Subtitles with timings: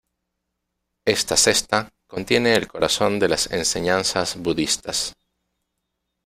[1.05, 5.13] Esta Cesta contiene el corazón de las enseñanzas budistas.